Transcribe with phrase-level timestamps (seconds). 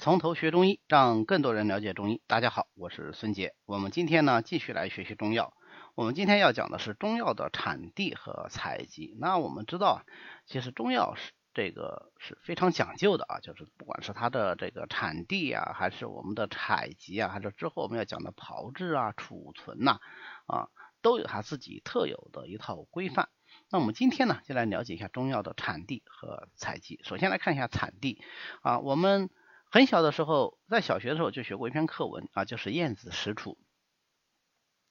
[0.00, 2.22] 从头学中医，让更多人了解中医。
[2.26, 3.54] 大家好，我是孙杰。
[3.66, 5.52] 我们今天呢，继续来学习中药。
[5.94, 9.14] 我们今天要讲的是中药的产地和采集。
[9.20, 9.98] 那我们知道啊，
[10.46, 19.98] 其实中药是这个是非常讲究的啊，就是不管是它的这个产地啊，还是我们的采集啊，还是之后我们要讲的炮制啊、储存呐
[20.46, 20.70] 啊，
[21.02, 23.28] 都有它自己特有的一套规范。
[23.68, 27.00] 那我们今天呢，就来了解一下中药的产地和采集。
[27.04, 28.22] 首先来看一下产地
[28.62, 29.28] 啊，我们
[29.70, 33.56] 很小的时候，在小学的时候就学过一篇课文啊，就是晏子使楚。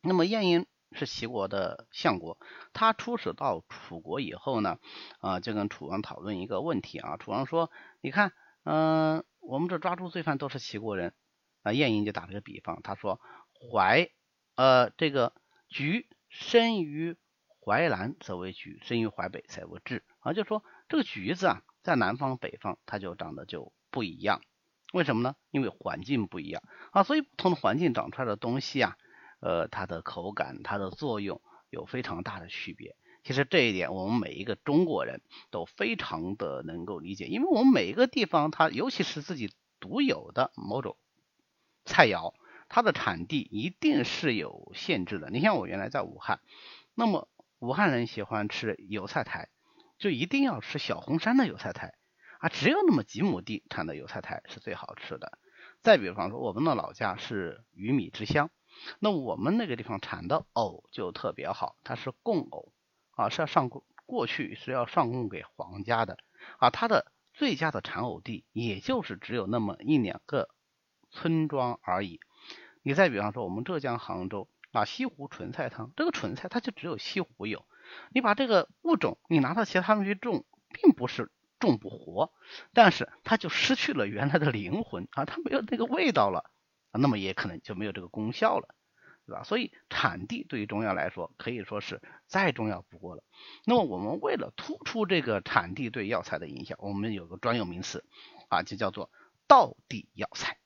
[0.02, 2.40] 那么晏婴是齐国的相国，
[2.72, 4.80] 他出使到楚国以后呢，
[5.20, 7.18] 啊，就跟楚王讨论一个问题啊。
[7.18, 8.32] 楚王说：“你看，
[8.64, 11.14] 嗯，我们这抓住罪犯都是齐国人。”
[11.62, 13.20] 啊，晏婴就打了个比方，他说
[13.52, 14.10] ：“淮，
[14.56, 15.34] 呃，这个
[15.68, 17.18] 橘生于
[17.62, 24.42] 淮南，则为橘；生于淮北，才为枳。”啊，就说这个橘子啊，在南方、北方，它就长得就不一样。
[24.92, 25.36] 为什么呢？
[25.52, 28.98] 因为环境不一样啊，所以不同的环境长出来的东西啊。
[29.42, 32.98] 呃，它的口感、它的作用有非常大的区别。
[33.24, 40.98] 其实这一点，我们每一个中国人都非常的能够理解，因为我们每一个地方，它尤其是自己独有的某种
[41.86, 42.34] 菜肴，
[42.68, 45.30] 它的产地一定是有限制的。
[45.30, 46.42] 你像我原来在武汉，
[46.94, 49.48] 那么武汉人喜欢吃油菜苔，
[49.98, 51.94] 就一定要吃小红山的油菜苔
[52.40, 55.38] 啊，只有那么几亩地产的油菜苔是最好吃的。
[55.82, 58.50] 再比方说，我们的老家是鱼米之乡。
[59.00, 62.72] 那我们那个地方产的藕就特别好，它是贡藕
[63.12, 66.18] 啊，是要上过过去是要上贡给皇家的
[66.60, 66.70] 啊。
[66.70, 70.50] 它的最佳的产藕地也就是只有那么一两个
[71.10, 72.20] 村庄而已。
[72.82, 77.66] 你再比方说我们浙江杭州啊，西湖纯菜汤，这个纯菜它就只有西湖有。
[78.12, 82.34] 你把这个物种你拿到其他地方去种，并不是种不活，
[82.74, 86.50] 但是它就失去了原来的灵魂啊，它没有那个味道了。
[86.92, 88.74] 啊，那么也可能就没有这个功效了，
[89.28, 89.44] 对吧？
[89.44, 93.24] 所以产地对于中药来说可以说是再重要不过了。
[93.64, 98.04] 那么我们为了突出这个产地对药材的影响，我们有个专有名词
[98.48, 99.12] 啊，就叫做
[99.48, 100.58] 道地药材。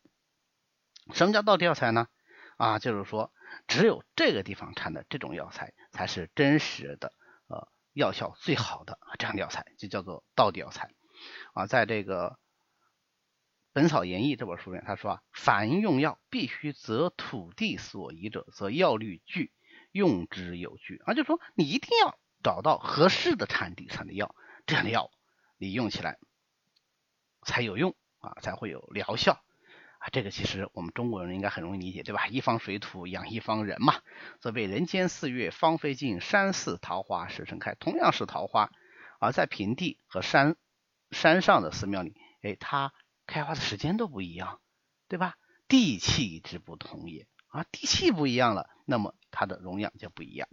[1.12, 2.08] 什么叫道地药材呢？
[2.56, 3.34] 啊，就是说
[3.68, 7.12] 只有这个地方产的这种药材才是真实的
[7.94, 10.94] 药效最好的这样的药材，就叫做道地药材
[11.54, 12.38] 啊，在这个。
[13.76, 19.52] 《本草研议》这本书里面，他说啊，凡用药必须择土地所宜者，则药律具，
[19.92, 21.16] 用之有据啊。
[21.16, 24.36] 就说你一定要找到合适的产地产的药，
[24.68, 25.10] 这样的药
[25.58, 26.20] 你用起来
[27.42, 29.44] 才有用啊，才会有疗效
[30.04, 30.10] 啊。
[30.12, 32.28] 这个其实我们中国人应该很容易理解，对吧？
[32.28, 33.96] 一方水土养一方人嘛。
[34.42, 37.76] 所谓人间四月芳菲尽，山寺桃花始盛开。
[37.76, 38.72] 同样是桃花，
[39.20, 40.58] 而在平地和山
[41.12, 42.94] 山上的寺庙里，哎，它。
[43.26, 44.60] 开花的时间都不一样，
[45.08, 45.36] 对吧？
[45.70, 50.50] 地气之不同也啊，地气不一样了，那么它的容量就不一样。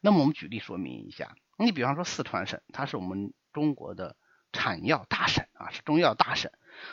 [0.00, 4.16] 那么我们举例说明一下，你比方说四川省，它是我们中国的
[4.50, 6.50] 产药大省啊，是中药大省，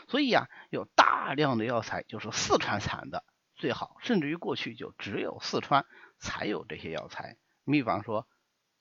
[0.08, 3.24] 所以啊，有大量的药材就是四川产的
[3.56, 5.86] 最好，甚至于过去就只有四川
[6.20, 7.38] 才有这些药材。
[7.64, 8.28] 你比方说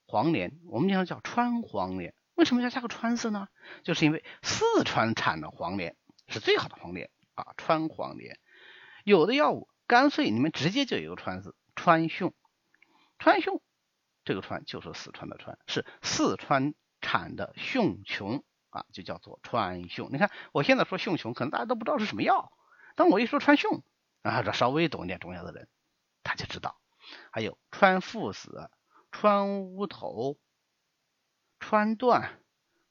[0.05, 3.47] 黄连，我们经常叫川黄连，为什么要加个川字呢？
[3.83, 5.95] 就是因为四川产的黄连。
[6.29, 8.37] 是最好的黄连啊，川黄连。
[9.05, 12.33] 有的药物干脆你们直接就有个川字，川芎。
[13.17, 13.61] 川芎
[14.25, 18.43] 这个川就是四川的川，是四川产的芎琼
[18.77, 20.09] 啊，就叫做川芎。
[20.11, 22.51] 你看我现在说芎琼，可能大家都不知道是什么药，
[22.95, 23.81] 但我一说川芎
[24.21, 25.67] 啊，这稍微懂一点中药的人
[26.23, 26.77] 他就知道。
[27.31, 28.69] 还有川附子、
[29.11, 30.37] 川乌头、
[31.59, 32.41] 川断、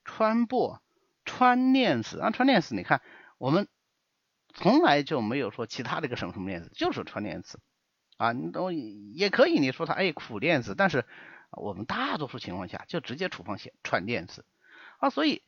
[0.03, 0.81] 川柏、
[1.25, 3.01] 川链子啊，川链子，你看。
[3.39, 3.67] 我们
[4.55, 7.59] 从来就没有说其他的一个什么什么链子，就是川链子
[8.17, 11.05] 啊，你都也可以你说它哎苦链子，但是
[11.51, 14.43] 我们大多数情况下就直接处方写川链子
[14.97, 15.43] 啊，所以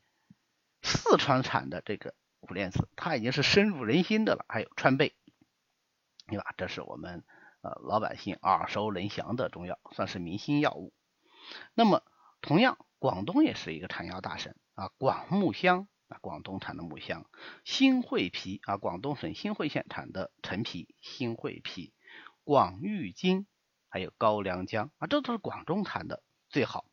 [0.82, 4.46] 四川产的这个苦链子，它已经是深入人心的了。
[4.48, 5.16] 还有川贝，
[6.28, 6.54] 对吧？
[6.58, 7.24] 这是我们
[7.62, 10.94] 呃老百姓耳熟能详的中药，算是明星药物。
[11.74, 12.04] 那么
[12.42, 15.88] 同样，广东也是一个产药大省啊，广木香。
[16.10, 17.30] 啊，广东产的木香，
[17.64, 21.94] 新会皮啊，广东省新会县产的陈皮，新会皮，
[22.44, 23.46] 广玉金，
[23.90, 26.86] 还有高良姜啊，这都是广东产的最好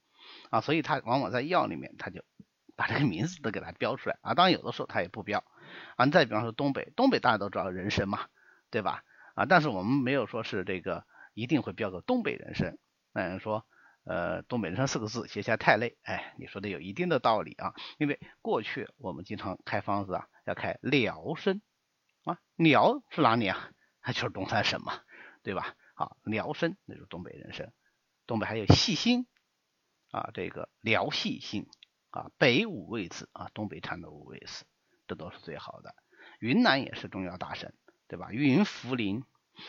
[0.51, 2.27] 啊，所以它往往在药里面，它就
[2.77, 4.35] 把这个名字都给它标出来啊。
[4.35, 5.43] 当然有的时候它也不标
[5.97, 6.07] 啊。
[6.07, 8.29] 再比方说东北，东北大家都知道人参嘛，
[8.71, 9.03] 对吧？
[9.35, 12.79] 啊，但是我们没有说是这个一定会标个东北人参，
[13.13, 13.67] 那人，说。
[14.09, 17.75] 呃，东北人参四个字写起来太累，哎，你说的有一定的道理啊。
[17.99, 21.61] 因为过去我们经常开方子啊，要开辽参
[22.23, 23.69] 啊，辽是哪里啊？
[24.05, 25.01] 那就是东三省嘛，
[25.43, 25.75] 对吧？
[25.97, 27.73] 好，辽参那就是东北人参，
[28.29, 29.27] 东北还有细辛
[30.13, 31.67] 啊，这个辽细辛
[32.17, 34.65] 啊，北五味子啊，东北产的五味子，
[35.07, 35.95] 这都是最好的。
[36.39, 37.75] 云南也是中药大省，
[38.09, 38.33] 对吧？
[38.33, 39.25] 云茯苓、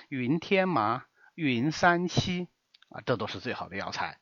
[0.07, 1.05] 云天麻、
[1.35, 2.47] 云三七
[2.87, 4.21] 啊，这都是最好的药材。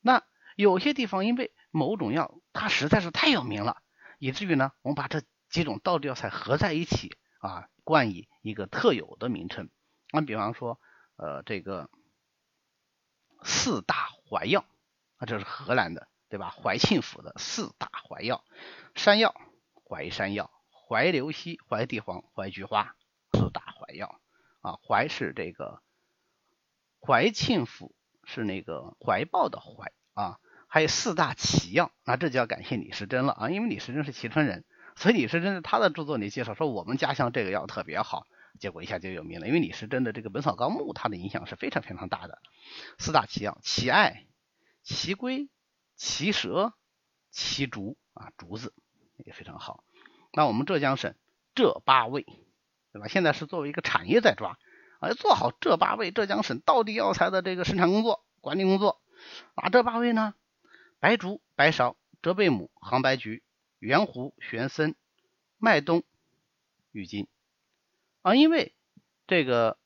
[0.00, 0.22] 那
[0.56, 3.82] 有些地方因为某种药它实在是太有名了，
[4.18, 9.68] 以至于呢，我们把这几种道地药材合在一起啊，冠以一个特有的名称。
[10.12, 10.80] 那比方说，
[11.16, 11.90] 呃，这个
[13.42, 14.64] 四大怀药
[15.16, 16.50] 啊，这是荷兰的，对吧？
[16.50, 18.42] 怀庆府的四大怀药，
[18.96, 19.36] 山药、
[19.88, 20.50] 淮山药。
[20.88, 22.96] 怀刘溪、怀地黄、怀菊花
[23.32, 24.20] 四大怀药
[24.60, 25.80] 啊，怀是这个
[27.00, 27.94] 怀庆府
[28.24, 34.64] 是那个怀抱的怀啊，还有四大奇药，那这就要感谢李时珍了啊，因为李时珍是蕲春人，
[34.96, 38.26] 所以李时珍在他的著作里介绍说我们家乡这个药特别好，
[38.58, 42.40] 结果一下就有名了，因为李时珍的这个《本草纲目》它的影响是非常非常大的。
[42.98, 44.26] 四大奇药：奇艾、
[44.82, 45.48] 奇龟、
[46.04, 46.74] 奇蛇、
[47.30, 48.74] 奇竹啊，竹子
[49.16, 49.82] 也非常好。
[50.34, 51.14] 那我们浙江省
[51.54, 52.26] 这八味，
[52.92, 53.08] 对吧？
[53.08, 54.58] 现在是作为一个产业在抓，
[55.00, 59.00] 啊，做好这八味浙江省道地药材的这个生产工作、管理工作。
[59.56, 60.34] 哪这八味呢？
[61.00, 63.42] 白术、白芍、折贝母、杭白菊、
[63.78, 64.94] 圆胡、玄参、
[65.56, 66.04] 麦冬、
[66.92, 67.28] 郁金。
[68.20, 68.74] 啊，因为
[69.26, 69.78] 这个。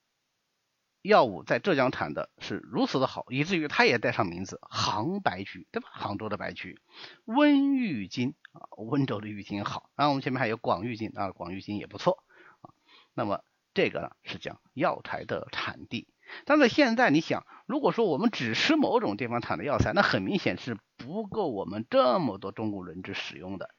[1.01, 5.89] 药物在浙江产的是如此的好，以至于它也带上名字杭白菊，对吧？
[5.93, 6.81] 杭州的白菊，
[7.25, 9.91] 温郁金啊，温州的郁金好。
[9.95, 12.25] 然后我们前面还有广郁金啊，广郁金也不错
[12.61, 12.75] 啊。
[13.15, 16.09] 那么这个呢是讲药材的产地。
[16.45, 23.71] 但是现在你想，如果说我们只吃某种地方产的药材，那很明显是不够我们这么多中国人之使用的。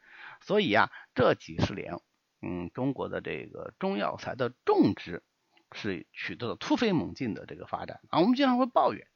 [0.41, 1.99] 所以啊，这几十年，
[2.41, 5.21] 嗯，中国的这个中药材的种植。
[5.71, 8.19] 是取得了突飞猛进的这个发展啊！
[8.19, 9.07] 我们经常会抱怨，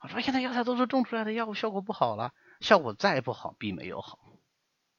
[0.00, 4.18] 我说现在药材都是种出来的，药物效果不好了，效果再不好，比没有好，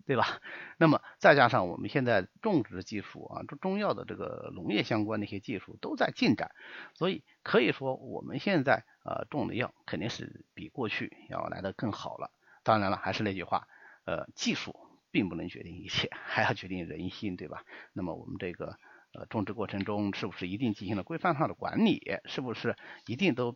[0.06, 0.42] 对吧？
[0.78, 6.52] 那么再加上我们现在种植技术啊，中中药的这个农业相关的一些技术都在进展，
[6.96, 12.32] 所以可以说我们现在呃种的药肯定是比过去要来的更好了。
[12.64, 13.68] 当然了，还是那句话，
[14.06, 14.76] 呃，技术
[15.12, 17.64] 并不能决定一切，还要决定人心，对吧？
[17.94, 18.80] 那么我们这个。
[19.14, 22.02] 呃，种植过程中是不是一定进行了规范化的管理？
[22.26, 22.76] 是不是
[23.06, 23.56] 一定都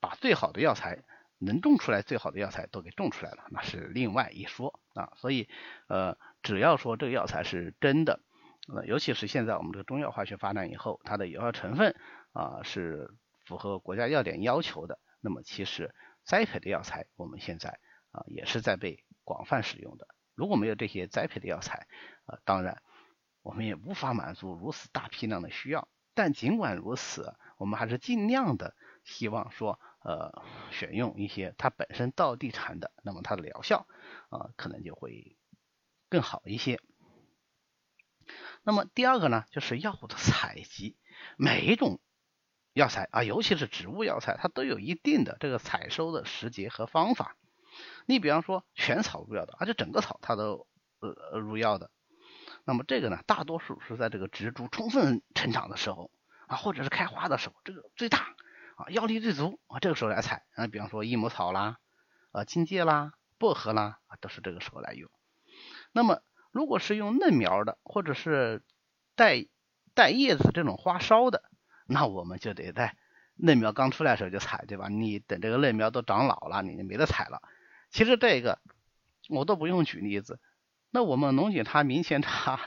[0.00, 1.02] 把最好的药材
[1.38, 3.44] 能种出来，最好的药材都给种出来了？
[3.50, 5.12] 那是另外一说啊。
[5.16, 5.48] 所以，
[5.88, 8.20] 呃，只要说这个药材是真的，
[8.72, 11.96] 呃，尤其是现在我们这个中药化学发展以后，它的有效成分
[12.32, 13.10] 啊是
[13.46, 15.92] 符合国家药典要求的，那么其实
[16.22, 17.80] 栽培的药材我们现在
[18.12, 20.06] 啊也是在被广泛使用的。
[20.36, 21.88] 如果没有这些栽培的药材，
[22.26, 22.80] 啊，当然。
[23.48, 33.86] 我们也无法满足如此大批量的需要，但尽管如此，我们还是尽量的希望说，呃，选用一些它本身道地产的，那么它的疗效
[34.28, 35.38] 啊，可能就会
[36.10, 36.78] 更好一些。
[38.64, 40.98] 那么第二个呢，就是药物的采集，
[41.38, 42.00] 每一种
[42.74, 47.38] 药材啊，尤其是植物药材，它都有一定的这个采收的时节和方法。
[48.04, 50.66] 你比方说全草入药的，而且整个草它都
[51.00, 51.90] 呃入药的。
[52.68, 56.10] 那么这个呢，大多数是在这个植株充分成长的时候
[56.48, 58.34] 啊，或者是开花的时候，这个最大
[58.76, 60.66] 啊，药力最足啊，这个时候来采啊。
[60.66, 61.78] 比方说益母草啦、
[62.30, 65.10] 啊荆芥啦、薄荷啦，都是这个时候来用。
[65.92, 66.20] 那么
[66.52, 68.62] 如果是用嫩苗的，或者是
[69.14, 69.46] 带
[69.94, 71.44] 带叶子这种花梢的，
[71.86, 72.98] 那我们就得在
[73.34, 74.88] 嫩苗刚出来的时候就采，对吧？
[74.88, 77.40] 你等这个嫩苗都长老了，你就没得采了。
[77.88, 78.58] 其实这个
[79.30, 80.38] 我都不用举例子。
[80.90, 82.60] 那我们龙井茶、明前茶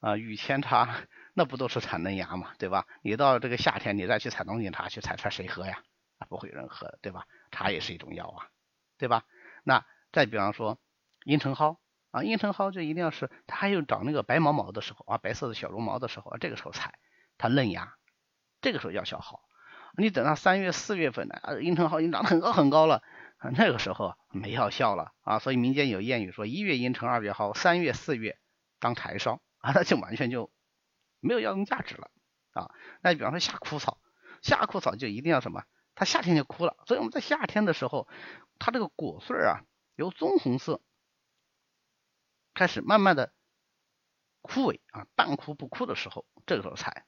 [0.00, 0.96] 啊、雨前茶，
[1.32, 2.86] 那不都是产嫩芽嘛，对吧？
[3.02, 5.82] 你到这个夏天，你再去采龙井茶，去采出来谁喝呀？
[6.18, 7.24] 啊，不会有人喝，对吧？
[7.50, 8.48] 茶也是一种药啊，
[8.98, 9.24] 对吧？
[9.64, 10.78] 那再比方说
[11.24, 11.78] 茵陈蒿
[12.10, 16.98] 啊，茵陈蒿就一定要是它还有长那个白毛毛的时候啊，白色的小绒毛的时候，这个时候采
[17.38, 17.94] 它嫩芽，
[18.60, 19.40] 这个时候药效好。
[19.96, 23.02] 你等到三月、四月份呢，啊，茵陈蒿已经长得很高很高了。
[23.50, 28.38] 那个时候没药效了啊，所以民间有谚语说：一月阴沉，二月蒿，三月四月
[28.78, 30.50] 当柴烧啊，那就完全就
[31.20, 32.10] 没有药用价值了
[32.52, 32.70] 啊。
[33.02, 34.00] 那比方说夏枯草，
[34.40, 35.64] 夏枯草就一定要什么？
[35.94, 38.08] 它夏天就枯了，所以我们在夏天的时候，
[38.58, 40.80] 它这个果穗啊由棕红色
[42.54, 43.34] 开始慢慢的
[44.40, 47.04] 枯萎啊，半枯不枯的时候，这个时候采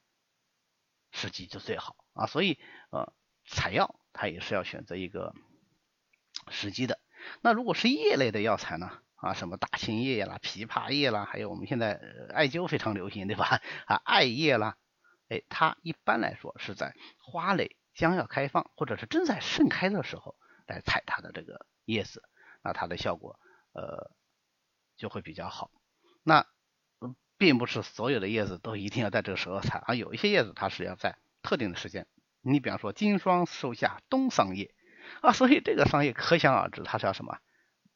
[1.11, 2.27] 时机就最好啊。
[2.27, 2.59] 所以
[2.91, 3.11] 呃，
[3.45, 5.33] 采药它也是要选择一个。
[6.49, 6.99] 时机的，
[7.41, 8.91] 那如果是叶类的药材呢？
[9.15, 11.99] 啊，什么大青叶啦、枇杷叶啦，还有我们现在
[12.35, 13.61] 艾灸非常流行，对吧？
[13.87, 14.77] 啊，艾叶啦，
[15.27, 20.35] 哎，它一般来说是在花蕾将要开放或者是正在盛开的时候
[20.67, 22.21] 来采它的这个叶子，
[22.61, 23.39] 那它的效果
[23.73, 24.11] 呃
[24.97, 25.71] 就会比较好。
[26.21, 26.45] 那
[27.39, 32.05] 并不是所有的叶子都一定要在这个时候采，啊，有一些叶子它是要在特定的时间。
[32.41, 34.75] 你比方说金霜收下冬桑叶
[35.21, 37.37] 啊，所以这个桑叶可想而知，它是要什么？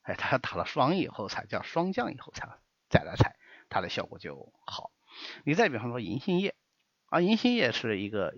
[0.03, 2.49] 哎，它打了霜以后采，叫霜降以后采，
[2.89, 3.35] 再来采，
[3.69, 4.91] 它的效果就好。
[5.43, 6.55] 你再比方说银杏叶
[7.05, 8.33] 啊，银杏叶是一个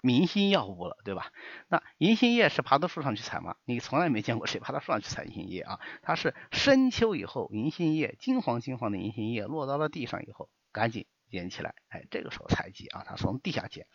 [0.00, 1.32] 明星药物了，对吧？
[1.68, 3.56] 那银杏叶是爬到树上去采吗？
[3.64, 5.80] 你从来没见过谁爬到树上去采银杏叶啊？
[6.00, 13.86] 它是深秋以后，银杏叶金黄金黄的银杏叶落到了地上以后，赶紧捡起来，哎，这个时候采集啊，它从地下捡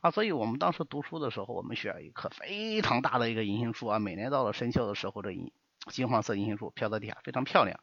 [0.00, 0.10] 啊。
[0.10, 5.52] 所以我们当时读书的时候，我们学校一棵非常大的一个银杏树啊，每年到了深秋的时候，这银
[5.90, 7.80] 金黄色银杏树飘到地下，非常漂亮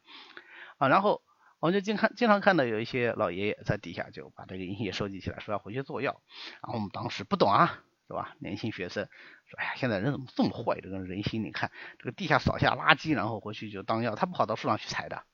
[0.78, 0.88] 啊。
[0.88, 1.22] 然后
[1.58, 6.20] 我们就经看经常看到有一些老爷爷在底下就把这个银杏叶收集起来，说要回去做药。
[6.62, 8.36] 然后我们当时不懂啊，是吧？
[8.38, 9.08] 年轻学生
[9.46, 10.80] 说：“哎呀，现在人怎么这么坏？
[10.80, 15.24] 这个人心，你看这个地下扫下垃圾，然后回去就当药，他不跑到树上去采的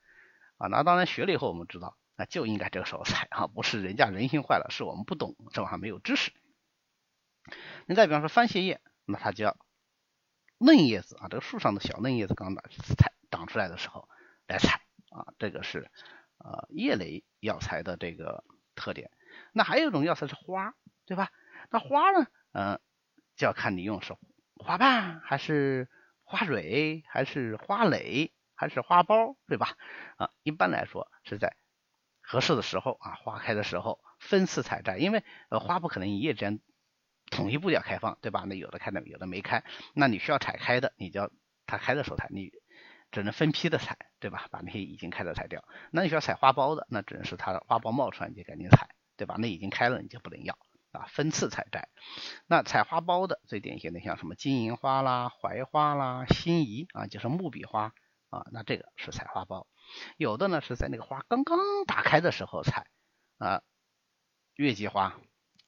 [0.59, 6.33] 啊。”那当然学了以后我们知道，就应该这个时候采啊，不是人家人心坏了，是我们不懂，这玩意没有知识。
[7.87, 9.57] 你再比方说番茄叶，那它就要。
[10.64, 12.62] 嫩叶子啊，这个树上的小嫩叶子刚长
[12.97, 14.09] 采长出来的时候
[14.47, 15.91] 来采啊，这个是
[16.38, 18.45] 呃叶类药材的这个
[18.76, 19.11] 特点。
[19.52, 21.33] 那还有一种药材是花，对吧？
[21.69, 22.81] 那花呢，嗯，
[23.35, 24.14] 就要看你用是
[24.55, 25.91] 花瓣还是
[26.23, 29.76] 花蕊还是花蕾还是花苞，对吧？
[30.17, 31.57] 啊，一般来说是在
[32.23, 36.61] 合适的时候啊，花开的时候分次采摘，因为呃花不可能一夜之间。
[37.31, 38.45] 统一步调开放，对吧？
[38.47, 39.64] 那有的开的，有的没开，
[39.95, 41.31] 那你需要采开的，你就要
[41.67, 42.52] 它开的时候采，你
[43.11, 44.49] 只能分批的采，对吧？
[44.50, 45.64] 把那些已经开的采掉。
[45.93, 49.37] 那你需要采花苞的，那只能是它的花苞冒出来你就赶紧采，对吧？
[49.38, 50.59] 那已经开了你就不能要
[50.91, 51.88] 啊，分次采摘。
[52.47, 57.95] 那采花苞的最典型的像什么金银花啦、槐花啦、辛夷啊，就是木笔花
[58.29, 59.67] 啊，那这个是采花苞。
[60.17, 62.87] 有的呢是在那个花刚刚打开的时候采
[63.39, 63.63] 啊，
[64.55, 65.19] 月季花。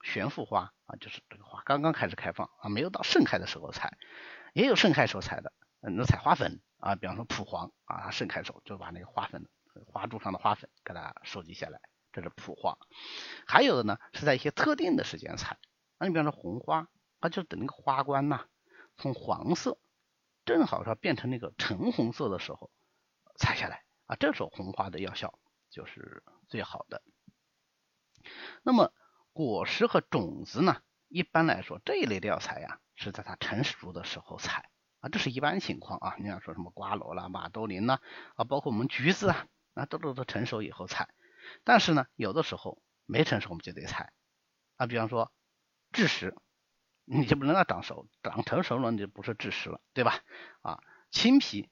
[0.06, 3.96] 悬浮花啊，就是这个花刚刚开始开放啊，没有到盛开的时候采，
[4.52, 5.50] 也有盛开时候采的，
[5.80, 9.48] 那采花粉啊，比方说蒲黄啊，盛开时候就把那个花粉
[9.86, 11.80] 花柱上的花粉给它收集下来，
[12.12, 12.76] 这是蒲黄。
[13.46, 15.56] 还有的呢是在一些特定的时间采，
[15.96, 16.86] 那你比方说红花，
[17.18, 18.44] 它就等那个花冠呐
[18.98, 19.78] 从黄色
[20.44, 22.70] 正好是变成那个橙红色的时候
[23.38, 25.38] 采下来啊，这时候红花的药效
[25.70, 27.02] 就是最好的。
[28.62, 28.92] 那么。
[29.36, 34.70] 果实和种子呢，一般来说这一类的药材呀，是在它成熟的时候采
[35.00, 36.14] 啊，这是一般情况啊。
[36.20, 38.00] 你要说什么瓜蒌啦、马兜铃啦
[38.36, 41.12] 啊，包括我们橘子啊，那都都都成熟以后采。
[41.64, 44.12] 但是呢，有的时候没成熟我们就得采
[44.76, 44.86] 啊。
[44.86, 45.32] 比方说
[45.92, 46.36] 枳实，
[47.04, 50.20] 你就不能让它长熟，长成熟了你就不是枳实了，对吧？
[50.62, 50.78] 啊，
[51.10, 51.68] 青皮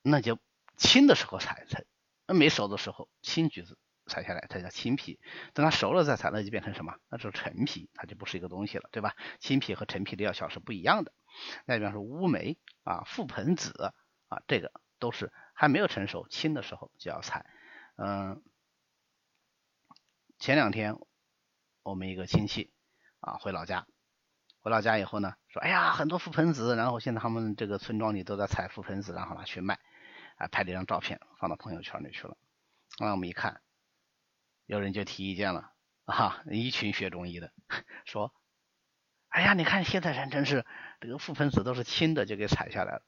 [0.00, 0.38] 那就
[0.78, 1.84] 青的时候采采，
[2.26, 3.78] 那没熟的时候青橘子。
[4.10, 5.20] 采下来，它叫青皮，
[5.52, 6.96] 等它熟了再采，那就变成什么？
[7.10, 9.14] 那是陈皮，它就不是一个东西了，对吧？
[9.38, 11.12] 青皮和陈皮的药效是不一样的。
[11.66, 13.92] 那比方说乌梅啊、覆盆子
[14.28, 17.44] 啊，这个都是还没有成熟青的时候就要采。
[17.96, 18.42] 嗯，
[20.38, 20.96] 前两天
[21.82, 22.72] 我们一个亲戚
[23.20, 23.86] 啊回老家，
[24.62, 29.78] 回老家以后呢，说哎呀很多覆盆子，然后现在他们这个村庄里都在采覆盆子，然后拿去卖，
[30.38, 32.36] 啊拍了一张照片放到朋友圈里去了。
[32.98, 33.60] 那我们一看。
[34.66, 35.72] 有人就提意见了
[36.04, 37.54] 啊，一群学中医的
[38.04, 38.34] 说
[39.28, 40.66] ：“哎呀，你看现在人真是
[41.00, 43.02] 这个覆盆子都是青的就给采下来了。”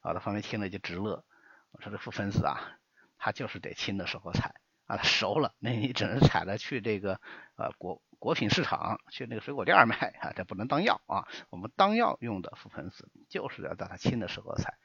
[0.00, 1.22] 好的，方面听了就直乐。
[1.70, 2.78] 我说这覆盆子啊，
[3.18, 4.54] 它就是得青的时候采
[4.86, 7.20] 啊，熟了那你只能采了去这个
[7.56, 11.28] 呃果果品市场去那个水果店卖啊，这不能当药啊。
[11.50, 14.78] 我们当药用的覆盆子就是要在它青的时候采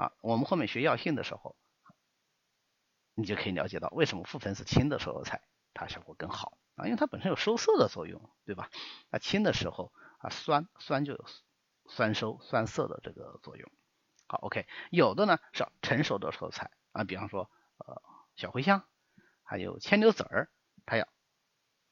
[0.00, 0.12] 啊。
[0.20, 1.56] 我们后面学药性的时候。
[3.14, 5.42] 你就可以了解到为什么覆盆子青的时候采
[5.74, 8.70] 它效果更好啊，因为它本身有收涩的作用，对吧？
[9.10, 11.26] 啊，青的时候啊酸酸就有
[11.86, 13.70] 酸收酸涩的这个作用。
[14.26, 18.00] 好，OK，有的呢是成熟的时候采啊，比方说呃
[18.36, 18.86] 小茴香，
[19.42, 20.48] 还有牵牛子儿，
[20.86, 21.06] 它要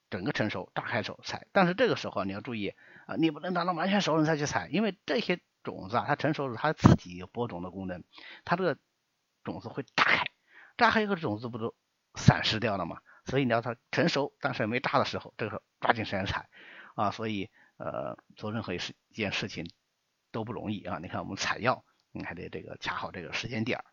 [0.08, 1.46] 整个成熟炸开时候采。
[1.52, 2.74] 但是这个时候你要注意
[3.06, 8.02] 啊，你不能等到完全熟了再去采，因为这些种子啊它成熟了它自己有播种的功能，
[8.46, 8.78] 它这个
[9.44, 10.24] 种子会炸开。
[10.78, 11.74] 炸开一个种子不都
[12.14, 13.00] 散失掉了吗？
[13.26, 16.48] 所以你要它成熟但是没炸的时候，这个时候抓紧时间采
[16.94, 17.10] 啊。
[17.10, 19.70] 所以呃做任何一事一件事情
[20.30, 20.98] 都不容易啊。
[21.02, 23.84] 你看我们采药，你还得这个掐好这个时间点儿。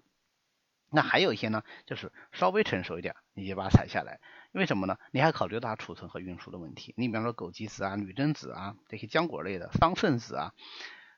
[0.91, 4.21] 那还有一些呢，就是稍微成熟一点，你就把它采下来。
[4.53, 4.97] 为什么呢？
[5.11, 6.93] 你还考虑到它储存和运输的问题。
[6.95, 10.53] 你比方说枸杞子啊、女贞子啊这些浆果类的，桑葚子啊，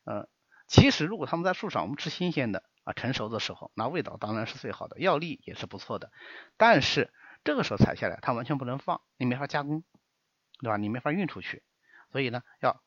[0.06, 0.28] 呃，
[0.68, 6.12] 其实如果它们在树上，我们吃新鲜的啊，成熟的时候，那味道当然是最好的，药力也是不错的。
[6.58, 7.12] 但是
[7.44, 9.84] 这个时候采下来，它完全不能放，你没法加工，
[10.60, 10.78] 对吧？
[10.78, 11.64] 你没法运出去。
[12.12, 12.84] 所以呢，要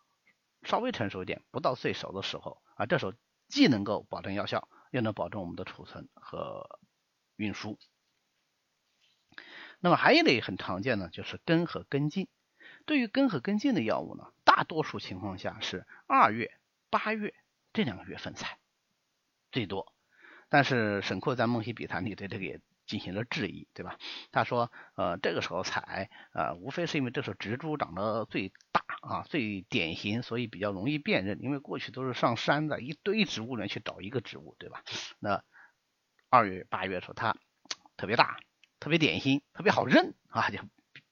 [0.63, 3.15] 稍微成熟一点，不到最熟的时候啊，这时候
[3.49, 6.79] 既能够保证药效，又能保证我们的储存和
[7.37, 7.79] 运输。
[9.79, 12.29] 那么还有一类很常见的就是根和根茎。
[12.85, 16.53] 对于根和根茎的药物呢，大多数情况下是二月、
[16.91, 17.35] 八月
[17.73, 18.59] 这两个月份采
[19.53, 19.95] 最多。
[20.49, 23.99] 但是沈括在《梦溪笔谈》里对这个也进行了质疑，对吧？
[24.33, 31.41] 他说，呃，这个时候采，呃，无非是因为这时候植株长得最大啊，最典型，所以比较容易辨认。
[31.43, 34.83] 因为过去都是上山的一堆植物里面去找一个植物，对吧？
[35.19, 35.45] 那
[36.29, 37.37] 二月、八月的时候它
[37.97, 38.39] 特别大。
[38.81, 40.59] 特别典型，特别好认啊，就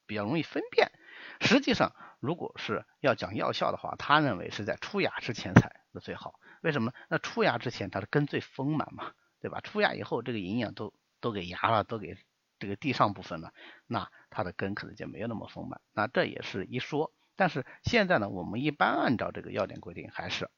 [0.07, 0.91] 比较容易分辨。
[1.39, 6.41] 实际上，如果是要讲药效的话，他认为是在出芽之前采那最好。
[6.63, 6.93] 为什么？
[7.09, 9.61] 那出芽之前它的根最丰满嘛，对吧？
[9.61, 12.17] 出芽以后，这个营养都都给芽了，都给
[12.59, 13.53] 这个地上部分了，
[13.87, 15.81] 那它的根可能就没有那么丰满。
[15.93, 17.13] 那这也是一说。
[17.37, 20.51] 但是现在呢，我们一般按照这个要点规定，还是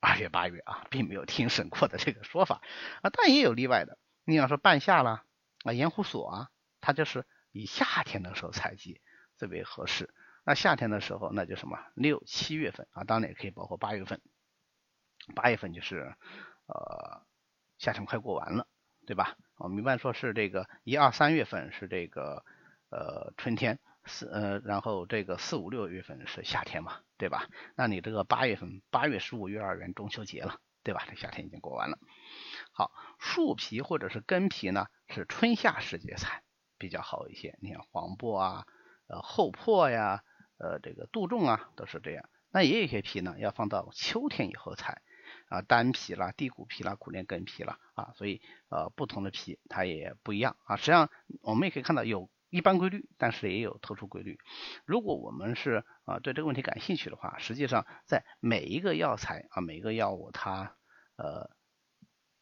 [0.00, 2.60] 二月八月啊，并没有听审过的这个说法
[3.02, 3.10] 啊。
[3.10, 5.24] 但也有例外的，你要说半夏啦
[5.64, 6.50] 啊，盐胡索啊。
[6.80, 9.00] 它就是以夏天的时候采集
[9.38, 10.12] 最为合适。
[10.44, 14.20] 那夏天的时候，那就什么六七月份啊，当然也可以包括八月份。
[15.34, 16.14] 八月份就是
[16.66, 17.22] 呃
[17.78, 18.66] 夏天快过完了，
[19.06, 19.36] 对吧？
[19.56, 22.44] 我们一般说是这个一二三月份是这个
[22.90, 27.48] 呃春天，四呃然后这个四五六月份是夏天嘛，对吧？
[27.76, 31.04] 那你这个八月份，八月十五月二元中秋节了，对吧？
[31.08, 31.98] 这夏天已经过完了。
[32.72, 36.42] 好，树皮或者是根皮呢，是春夏时节采。
[36.76, 38.66] 比较好一些，你看黄柏啊，
[39.06, 40.22] 呃厚朴呀，
[40.58, 42.28] 呃这个杜仲啊，都是这样。
[42.50, 45.00] 那也有一些皮呢，要放到秋天以后采
[45.48, 50.76] 啊，丹皮啦、地骨皮啦、苦楝根皮啦啊，所以呃不同的皮它也不一样啊。
[50.76, 51.10] 实际上
[51.42, 54.38] 我们也可以看到有一般规律，但是也有特殊规律。
[54.84, 60.76] 如果我们是啊对这个问题感兴趣的话，实际上在每一个药材啊每一个药物它
[61.16, 61.50] 呃。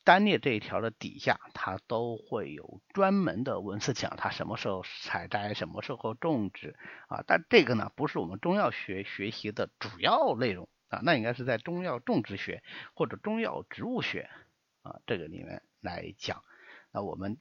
[0.04, 7.22] 单列这一条的底下，它都会有专门的文字讲它什么时候采摘，什么时候种植啊。
[7.24, 12.62] 但这个呢，不是我们中药学学习的主要内容啊，那应该是在中药种植学
[12.94, 14.30] 或者中药植物学
[14.82, 16.44] 啊这个里面来讲。
[16.92, 17.38] 那我们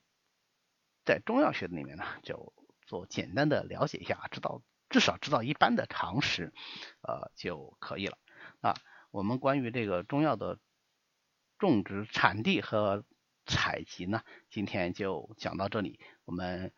[1.06, 2.54] 在中药学里面呢，就
[2.88, 6.54] 做简单的了解一下，知道至少知道一般的常识
[7.02, 8.18] 呃就可以了
[8.62, 8.74] 啊。
[9.12, 10.58] 我们关于这个中药的。
[11.62, 13.06] 种植产地和
[13.46, 16.74] 采集呢，今天就讲到这里，我们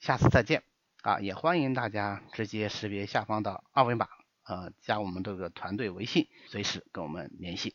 [0.00, 0.64] 下次再见
[1.02, 1.20] 啊！
[1.20, 4.08] 也欢迎大家直接识别下方的二维码，
[4.48, 7.74] 呃，加我们这个团队微信，随时跟我们联系。